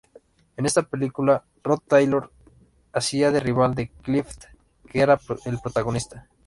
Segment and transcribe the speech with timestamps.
[0.57, 2.31] En esta película Rod Taylor
[2.91, 4.45] hacía de rival de Clift,
[4.91, 6.27] que era el protagonista.